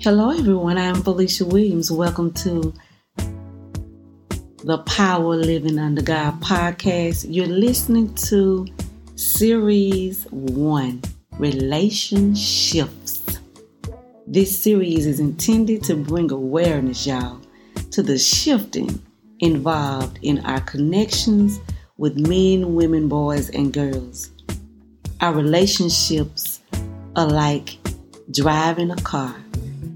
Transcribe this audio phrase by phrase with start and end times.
[0.00, 0.78] Hello, everyone.
[0.78, 1.90] I'm Felicia Williams.
[1.90, 2.72] Welcome to
[4.62, 7.26] the Power Living Under God podcast.
[7.28, 8.68] You're listening to
[9.16, 11.02] Series 1
[11.40, 13.40] Relationships.
[14.24, 17.40] This series is intended to bring awareness, y'all,
[17.90, 19.02] to the shifting
[19.40, 21.58] involved in our connections
[21.96, 24.30] with men, women, boys, and girls.
[25.20, 26.60] Our relationships
[27.16, 27.78] are like
[28.30, 29.34] driving a car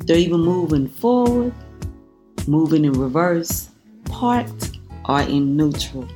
[0.04, 1.52] they're even moving forward,
[2.46, 3.70] moving in reverse,
[4.04, 4.78] parked,
[5.08, 6.08] or in neutral.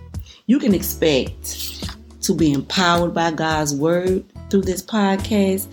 [0.47, 5.69] You can expect to be empowered by God's word through this podcast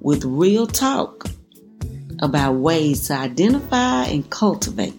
[0.00, 1.26] with real talk
[2.20, 4.98] about ways to identify and cultivate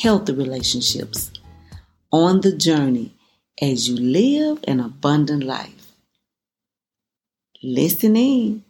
[0.00, 1.32] healthy relationships
[2.12, 3.12] on the journey
[3.60, 5.92] as you live an abundant life.
[7.62, 8.64] Listen in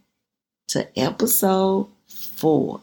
[0.69, 2.81] to episode four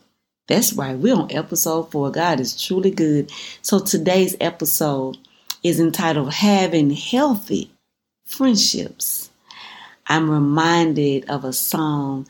[0.48, 0.98] that's right.
[0.98, 2.12] We're on episode four.
[2.12, 3.32] God is truly good.
[3.62, 5.18] So today's episode
[5.64, 7.72] is entitled Having Healthy
[8.26, 9.32] Friendships.
[10.08, 12.28] I'm reminded of a song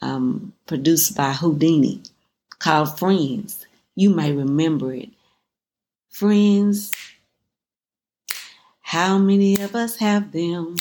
[0.00, 2.08] um, produced by Whodini
[2.58, 3.66] called Friends.
[3.94, 5.10] You may remember it.
[6.08, 6.92] Friends,
[8.80, 10.76] how many of us have them?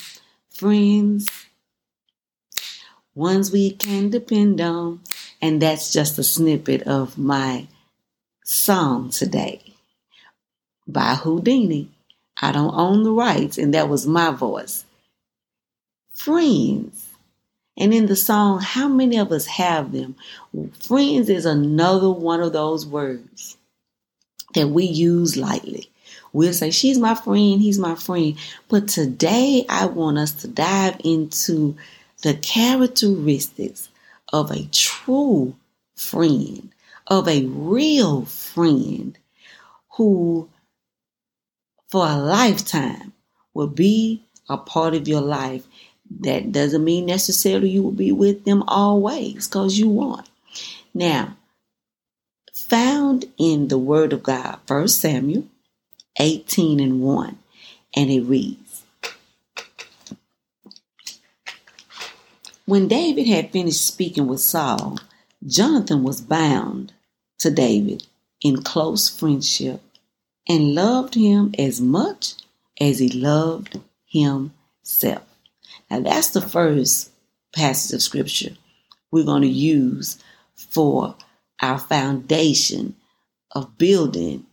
[0.49, 1.29] Friends,
[3.13, 5.01] ones we can depend on.
[5.41, 7.67] And that's just a snippet of my
[8.43, 9.61] song today
[10.87, 11.87] by Whodini.
[12.41, 14.85] I don't own the rights, and that was my voice.
[16.13, 17.07] Friends.
[17.77, 20.15] And in the song, how many of us have them?
[20.79, 23.57] Friends is another one of those words
[24.53, 25.89] that we use lightly.
[26.33, 28.37] We'll say, She's my friend, he's my friend.
[28.69, 31.75] But today, I want us to dive into
[32.21, 33.89] the characteristics
[34.31, 35.55] of a true
[35.95, 36.69] friend,
[37.07, 39.17] of a real friend
[39.97, 40.49] who
[41.87, 43.11] for a lifetime
[43.53, 45.67] will be a part of your life.
[46.21, 50.29] That doesn't mean necessarily you will be with them always because you want.
[50.93, 51.37] Now,
[52.53, 55.45] found in the Word of God, 1 Samuel
[56.19, 57.37] 18 and 1,
[57.95, 58.70] and it reads,
[62.71, 64.97] When David had finished speaking with Saul,
[65.45, 66.93] Jonathan was bound
[67.39, 68.07] to David
[68.39, 69.81] in close friendship
[70.47, 72.35] and loved him as much
[72.79, 75.23] as he loved himself.
[75.89, 77.11] Now, that's the first
[77.51, 78.55] passage of scripture
[79.11, 80.17] we're going to use
[80.55, 81.17] for
[81.61, 82.95] our foundation
[83.51, 84.45] of building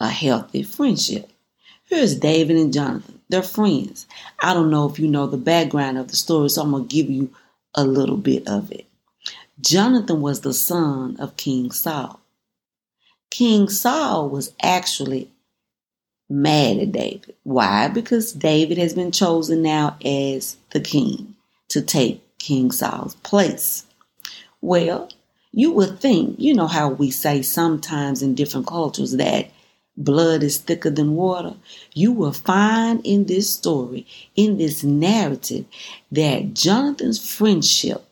[0.00, 1.30] a healthy friendship.
[1.86, 3.20] Here's David and Jonathan.
[3.28, 4.06] They're friends.
[4.40, 6.94] I don't know if you know the background of the story, so I'm going to
[6.94, 7.30] give you
[7.76, 8.86] a little bit of it.
[9.60, 12.20] Jonathan was the son of King Saul.
[13.30, 15.30] King Saul was actually
[16.28, 17.36] mad at David.
[17.44, 17.88] Why?
[17.88, 21.36] Because David has been chosen now as the king
[21.68, 23.86] to take King Saul's place.
[24.60, 25.08] Well,
[25.52, 29.50] you would think, you know how we say sometimes in different cultures that
[29.96, 31.54] blood is thicker than water,
[31.94, 35.64] you will find in this story, in this narrative,
[36.12, 38.04] that Jonathan's friendship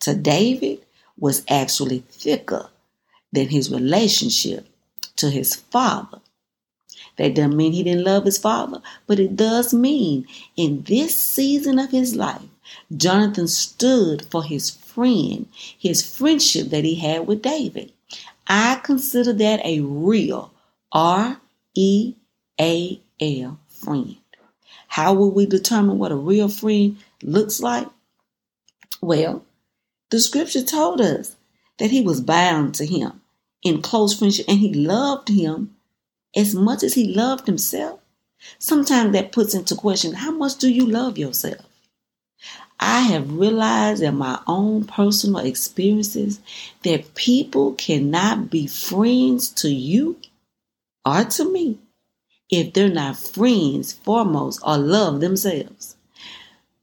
[0.00, 0.80] to David
[1.18, 2.68] was actually thicker
[3.32, 4.66] than his relationship
[5.16, 6.20] to his father.
[7.16, 10.26] That doesn't mean he didn't love his father, but it does mean
[10.56, 12.42] in this season of his life,
[12.96, 15.46] Jonathan stood for his friend,
[15.78, 17.92] his friendship that he had with David.
[18.46, 20.51] I consider that a real
[20.92, 21.40] R
[21.74, 22.14] E
[22.60, 24.16] A L, friend.
[24.88, 27.88] How will we determine what a real friend looks like?
[29.00, 29.44] Well,
[30.10, 31.36] the scripture told us
[31.78, 33.22] that he was bound to him
[33.62, 35.74] in close friendship and he loved him
[36.36, 38.00] as much as he loved himself.
[38.58, 41.64] Sometimes that puts into question how much do you love yourself?
[42.78, 46.40] I have realized in my own personal experiences
[46.82, 50.18] that people cannot be friends to you
[51.04, 51.78] or to me
[52.50, 55.96] if they're not friends foremost or love themselves.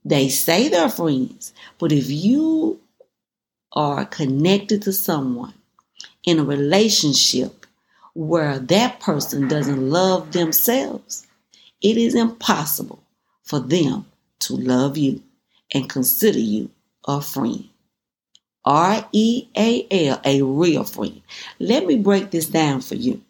[0.04, 2.80] They say they're friends, but if you
[3.74, 5.54] are connected to someone
[6.24, 7.66] in a relationship
[8.13, 11.27] where that person doesn't love themselves,
[11.81, 13.04] it is impossible
[13.44, 14.06] for them
[14.39, 15.22] to love you
[15.74, 16.69] and consider you
[17.07, 17.69] a friend.
[18.65, 21.22] R E A L, a real friend.
[21.60, 23.22] Let me break this down for you.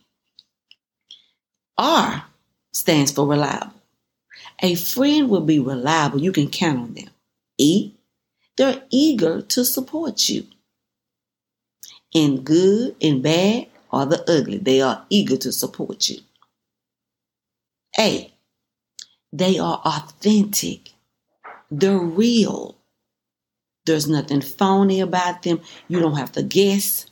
[1.79, 2.25] R
[2.73, 3.73] stands for reliable.
[4.61, 6.21] A friend will be reliable.
[6.21, 7.09] You can count on them.
[7.59, 7.93] E,
[8.57, 10.45] they're eager to support you.
[12.13, 14.59] in good and bad or the ugly.
[14.59, 16.19] They are eager to support you.
[17.99, 18.31] A,
[19.33, 20.91] they are authentic.
[21.71, 22.75] They're real.
[23.85, 25.61] There's nothing phony about them.
[25.87, 27.07] You don't have to guess.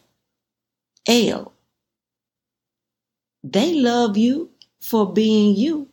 [1.07, 1.53] L,
[3.43, 5.87] they love you for being you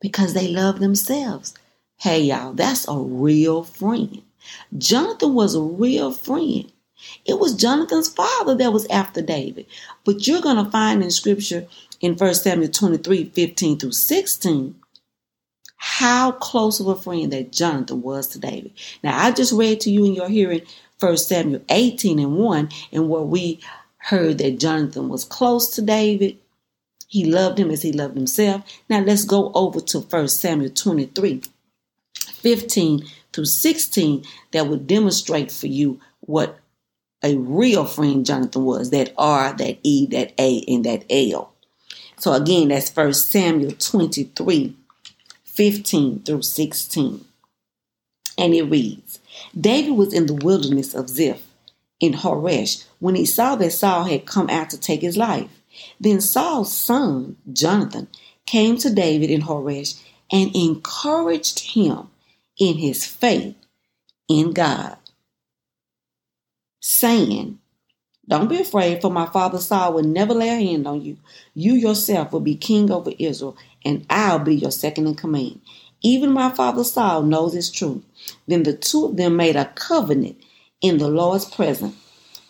[0.00, 1.54] because they love themselves.
[1.98, 4.22] Hey, y'all, that's a real friend.
[4.76, 6.70] Jonathan was a real friend.
[7.24, 9.66] It was Jonathan's father that was after David.
[10.04, 11.66] But you're going to find in scripture
[12.00, 14.74] in 1 Samuel 23 15 through 16
[15.76, 18.72] how close of a friend that Jonathan was to David.
[19.02, 20.62] Now, I just read to you in your hearing
[21.00, 23.60] 1 Samuel 18 and 1, and where we
[23.98, 26.38] heard that Jonathan was close to David.
[27.06, 28.62] He loved him as he loved himself.
[28.88, 31.42] Now, let's go over to 1 Samuel 23
[32.14, 36.58] 15 through 16 that would demonstrate for you what
[37.22, 41.52] a real friend Jonathan was that R, that E, that A, and that L.
[42.18, 44.76] So again, that's First Samuel 23
[45.44, 47.24] 15 through 16.
[48.38, 49.18] And it reads
[49.58, 51.42] David was in the wilderness of Ziph
[52.00, 55.50] in Horesh when he saw that Saul had come out to take his life.
[56.00, 58.08] Then Saul's son, Jonathan,
[58.46, 60.00] came to David in Horesh
[60.30, 62.08] and encouraged him
[62.58, 63.54] in his faith
[64.28, 64.96] in God,
[66.80, 67.58] saying,
[68.28, 71.16] Don't be afraid, for my father Saul will never lay a hand on you.
[71.54, 75.60] You yourself will be king over Israel, and I'll be your second in command.
[76.02, 78.02] Even my father Saul knows it's true.
[78.46, 80.40] Then the two of them made a covenant
[80.80, 81.96] in the Lord's presence.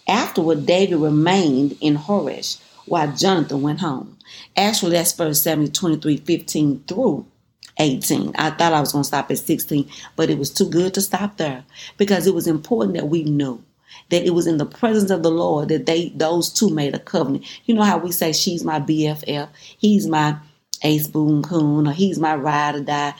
[0.09, 4.17] Afterward, David remained in Horesh while Jonathan went home.
[4.57, 7.27] Actually, that's 1 Samuel 23 15 through
[7.79, 8.35] 18.
[8.37, 11.01] I thought I was going to stop at 16, but it was too good to
[11.01, 11.65] stop there
[11.97, 13.63] because it was important that we knew
[14.11, 16.99] that it was in the presence of the Lord that they those two made a
[16.99, 17.45] covenant.
[17.67, 19.49] You know how we say she's my BFF,
[19.79, 20.37] he's my
[20.83, 23.15] ace boon coon, or he's my ride or die.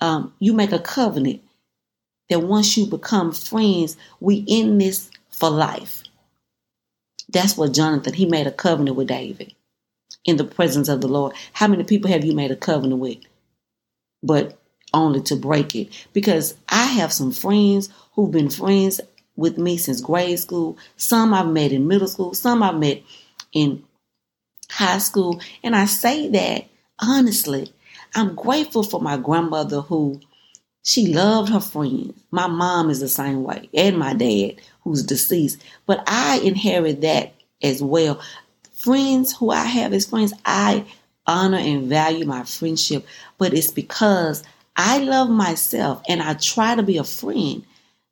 [0.00, 1.42] Um, you make a covenant
[2.28, 6.01] that once you become friends, we in this for life.
[7.28, 9.54] That's what Jonathan, he made a covenant with David
[10.24, 11.34] in the presence of the Lord.
[11.52, 13.18] How many people have you made a covenant with?
[14.22, 14.58] But
[14.94, 15.88] only to break it.
[16.12, 19.00] Because I have some friends who've been friends
[19.36, 20.78] with me since grade school.
[20.96, 23.02] Some I've met in middle school, some I've met
[23.52, 23.84] in
[24.70, 25.40] high school.
[25.62, 26.66] And I say that
[27.00, 27.72] honestly,
[28.14, 30.20] I'm grateful for my grandmother who
[30.82, 32.12] she loved her friends.
[32.30, 35.62] My mom is the same way, and my dad, who's deceased.
[35.86, 38.20] But I inherit that as well.
[38.74, 40.84] Friends who I have as friends, I
[41.26, 43.06] honor and value my friendship,
[43.38, 44.42] but it's because
[44.76, 47.64] I love myself and I try to be a friend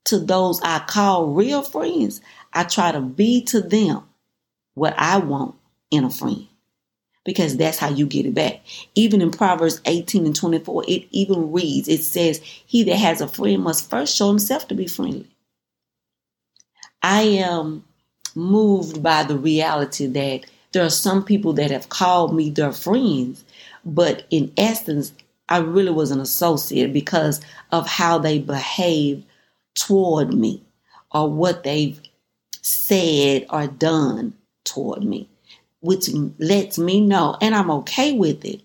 [0.04, 2.20] to those I call real friends.
[2.52, 4.04] I try to be to them
[4.74, 5.56] what I want
[5.90, 6.46] in a friend
[7.24, 8.60] because that's how you get it back.
[8.94, 13.28] Even in Proverbs 18 and 24, it even reads, it says, He that has a
[13.28, 15.26] friend must first show himself to be friendly.
[17.02, 17.84] I am
[18.34, 23.44] moved by the reality that there are some people that have called me their friends,
[23.84, 25.12] but in essence,
[25.48, 27.40] I really was an associate because
[27.72, 29.24] of how they behave
[29.74, 30.62] toward me
[31.12, 32.00] or what they've
[32.62, 34.34] said or done
[34.64, 35.28] toward me
[35.80, 38.60] which lets me know, and I'm okay with it,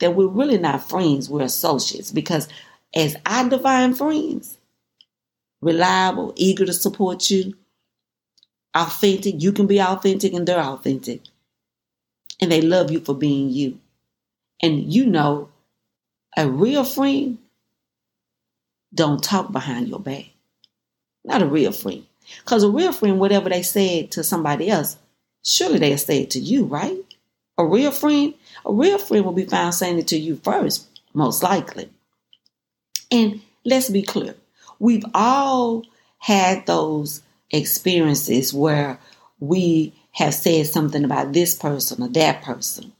[0.00, 2.10] that we're really not friends, we're associates.
[2.12, 2.48] Because
[2.94, 4.58] as I define friends,
[5.60, 7.54] reliable, eager to support you,
[8.74, 11.22] authentic, you can be authentic and they're authentic.
[12.40, 13.78] And they love you for being you.
[14.62, 15.48] And you know,
[16.36, 17.38] a real friend
[18.94, 20.26] don't talk behind your back.
[21.24, 22.04] Not a real friend.
[22.38, 24.96] Because a real friend, whatever they said to somebody else,
[25.48, 26.98] surely they'll say it to you, right?
[27.56, 31.42] A real friend, a real friend will be found saying it to you first, most
[31.42, 31.88] likely.
[33.10, 34.34] And let's be clear,
[34.78, 35.84] we've all
[36.18, 38.98] had those experiences where
[39.40, 42.92] we have said something about this person or that person.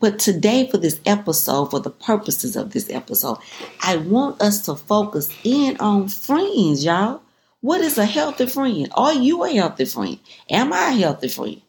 [0.00, 3.38] But today, for this episode, for the purposes of this episode,
[3.82, 7.20] I want us to focus in on friends, y'all.
[7.60, 8.88] What is a healthy friend?
[8.94, 10.18] Are you a healthy friend?
[10.48, 11.60] Am I a healthy friend?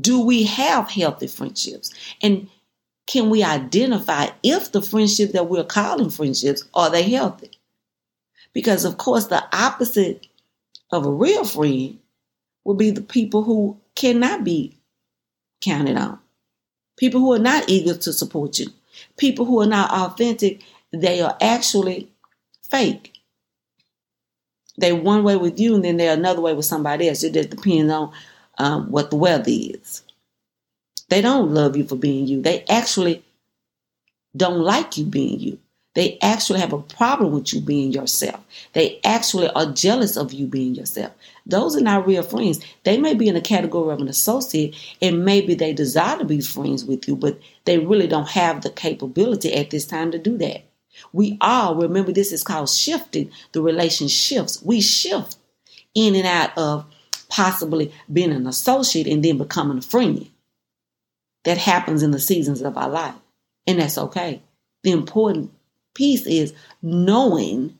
[0.00, 1.90] Do we have healthy friendships?
[2.22, 2.48] And
[3.06, 7.50] can we identify if the friendships that we're calling friendships are they healthy?
[8.52, 10.26] Because of course the opposite
[10.92, 11.98] of a real friend
[12.64, 14.78] will be the people who cannot be
[15.60, 16.18] counted on.
[16.96, 18.66] People who are not eager to support you.
[19.16, 20.62] People who are not authentic,
[20.92, 22.08] they are actually
[22.70, 23.09] fake
[24.78, 27.22] they one way with you and then they're another way with somebody else.
[27.22, 28.12] It just depends on
[28.58, 30.02] um, what the weather is.
[31.08, 32.40] They don't love you for being you.
[32.40, 33.22] They actually
[34.36, 35.58] don't like you being you.
[35.94, 38.40] They actually have a problem with you being yourself.
[38.74, 41.12] They actually are jealous of you being yourself.
[41.46, 42.64] Those are not real friends.
[42.84, 46.40] They may be in the category of an associate and maybe they desire to be
[46.40, 50.38] friends with you, but they really don't have the capability at this time to do
[50.38, 50.62] that.
[51.12, 53.30] We all, remember, this is called shifting.
[53.52, 54.62] The relationships.
[54.62, 55.36] We shift
[55.94, 56.86] in and out of
[57.28, 60.28] possibly being an associate and then becoming a friend.
[61.44, 63.14] That happens in the seasons of our life.
[63.66, 64.42] And that's okay.
[64.82, 65.52] The important
[65.94, 66.52] piece is
[66.82, 67.78] knowing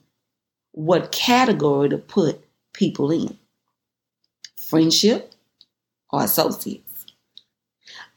[0.71, 3.37] what category to put people in
[4.55, 5.33] friendship
[6.11, 7.05] or associates.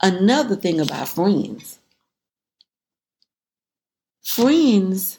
[0.00, 1.78] Another thing about friends
[4.24, 5.18] friends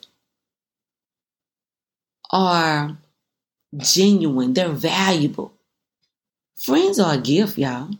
[2.31, 2.97] are
[3.77, 5.53] genuine, they're valuable.
[6.57, 7.91] Friends are a gift, y'all.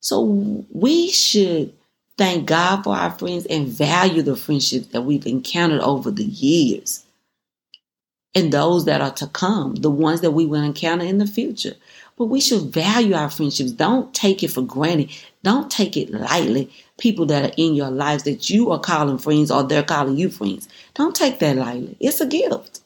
[0.00, 1.72] So we should
[2.16, 7.04] thank God for our friends and value the friendships that we've encountered over the years
[8.34, 11.74] and those that are to come, the ones that we will encounter in the future.
[12.16, 13.72] But we should value our friendships.
[13.72, 15.10] Don't take it for granted.
[15.42, 16.70] Don't take it lightly.
[17.02, 20.30] People that are in your lives that you are calling friends or they're calling you
[20.30, 20.68] friends.
[20.94, 21.96] Don't take that lightly.
[21.98, 22.80] It's a gift.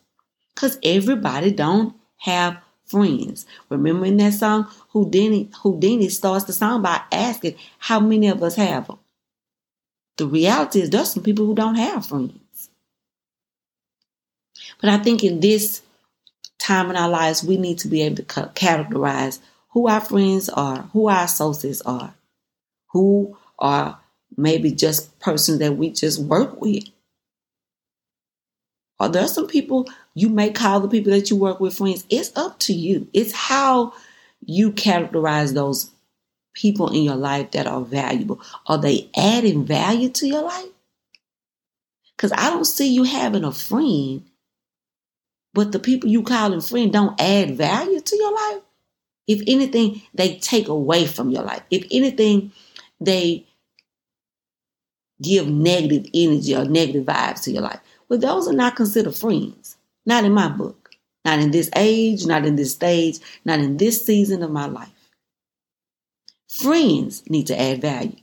[0.54, 2.56] Because everybody don't have
[2.87, 3.44] friends.
[3.68, 8.54] Remember in that song, Whodini, Whodini starts the song by asking how many of us
[8.56, 8.99] have them.
[10.16, 12.70] The reality is there's some people who don't have friends.
[14.80, 15.82] But I think in this
[16.58, 19.40] time in our lives, we need to be able to categorize
[19.73, 22.14] who our friends are, who our associates are,
[22.92, 23.99] who are
[24.37, 26.85] maybe just persons that we just work with.
[28.99, 32.04] Are there some people you may call the people that you work with friends?
[32.09, 33.09] It's up to you.
[33.12, 33.92] It's how
[34.45, 35.90] you categorize those
[36.54, 38.40] people in your life that are valuable.
[38.66, 40.68] Are they adding value to your life?
[42.16, 44.25] Because I don't see you having a friend,
[45.52, 48.62] but the people you call them friend don't add value to your life.
[49.26, 51.62] If anything, they take away from your life.
[51.71, 52.52] If anything,
[53.00, 53.47] they
[55.20, 57.80] give negative energy or negative vibes to your life.
[58.08, 59.76] Well, those are not considered friends.
[60.04, 60.90] Not in my book.
[61.25, 65.11] Not in this age, not in this stage, not in this season of my life.
[66.49, 68.16] Friends need to add value.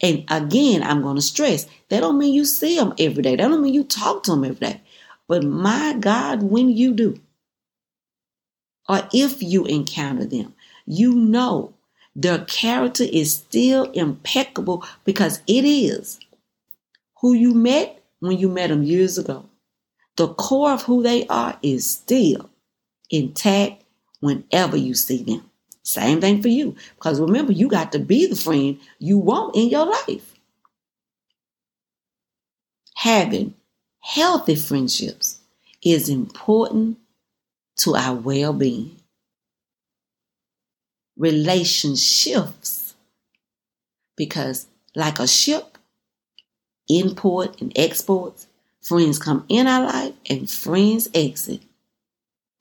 [0.00, 3.36] And again, I'm going to stress that don't mean you see them every day.
[3.36, 4.80] That don't mean you talk to them every day.
[5.26, 7.20] But my God, when you do,
[8.88, 10.54] or if you encounter them,
[10.86, 11.74] you know
[12.16, 16.18] their character is still impeccable because it is
[17.20, 19.44] who you met when you met them years ago.
[20.16, 22.50] The core of who they are is still
[23.10, 23.84] intact
[24.20, 25.48] whenever you see them.
[25.82, 26.76] Same thing for you.
[26.96, 30.34] Because remember, you got to be the friend you want in your life.
[32.96, 33.54] Having
[34.00, 35.38] healthy friendships
[35.82, 36.98] is important
[37.78, 38.96] to our well being.
[41.16, 42.94] Relationships,
[44.16, 45.77] because like a ship,
[46.88, 48.46] import and exports,
[48.80, 51.60] friends come in our life and friends exit.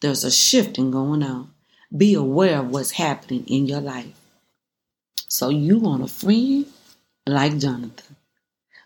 [0.02, 1.52] There's a shifting going on.
[1.96, 4.14] Be aware of what's happening in your life.
[5.30, 6.66] So you want a friend
[7.26, 8.16] like Jonathan,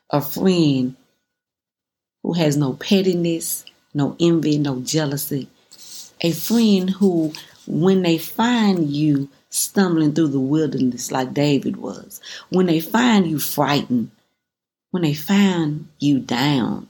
[0.09, 0.95] a friend
[2.23, 5.49] who has no pettiness, no envy, no jealousy,
[6.21, 7.33] a friend who,
[7.67, 13.39] when they find you stumbling through the wilderness like David was, when they find you
[13.39, 14.11] frightened,
[14.91, 16.89] when they find you down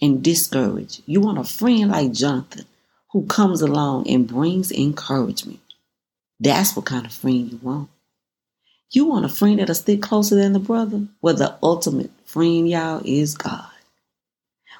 [0.00, 2.64] and discouraged, you want a friend like Jonathan
[3.12, 5.60] who comes along and brings encouragement.
[6.40, 7.90] That's what kind of friend you want.
[8.90, 11.06] You want a friend that'll stick closer than the brother?
[11.20, 13.66] Well, the ultimate friend, y'all, is God.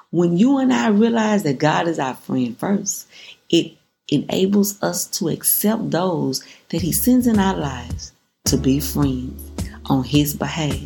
[0.09, 3.07] When you and I realize that God is our friend first,
[3.49, 3.73] it
[4.07, 8.11] enables us to accept those that He sends in our lives
[8.45, 9.43] to be friends
[9.85, 10.79] on His behalf.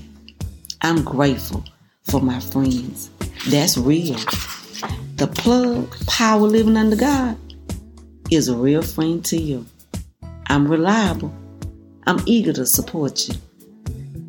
[0.84, 1.64] I'm grateful
[2.04, 3.10] for my friends.
[3.48, 4.18] That's real.
[5.16, 7.38] The plug, power living under God,
[8.30, 9.66] is a real friend to you.
[10.48, 11.34] I'm reliable.
[12.06, 13.36] I'm eager to support you.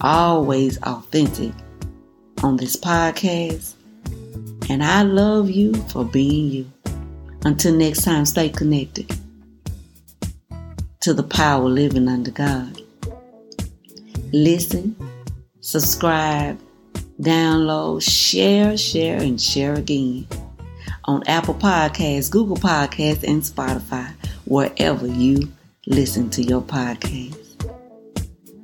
[0.01, 1.53] Always authentic
[2.45, 3.75] on this podcast.
[4.71, 6.71] And I love you for being you.
[7.45, 9.11] Until next time, stay connected
[11.01, 12.81] to the power living under God.
[14.33, 14.97] Listen,
[15.65, 16.61] subscribe,
[17.21, 20.27] download, share, share, and share again
[21.05, 24.13] on Apple Podcasts, Google Podcasts, and Spotify,
[24.45, 25.51] wherever you
[25.87, 27.41] listen to your podcast.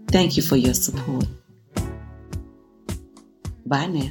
[0.08, 1.24] Thank you for your support.
[3.64, 4.10] Bye now.